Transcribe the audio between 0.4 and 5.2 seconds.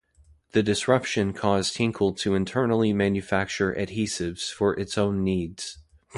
The disruption caused Henkel to internally manufacture adhesives for its